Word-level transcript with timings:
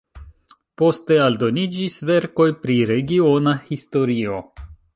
Poste 0.81 1.17
aldoniĝis 1.25 1.99
verkoj 2.11 2.47
pri 2.63 2.79
regiona 2.93 3.57
historio. 3.69 4.41